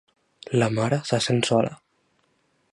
La 0.63 0.69
mare 0.77 0.99
se 1.11 1.19
sent 1.27 1.45
sola. 1.51 1.71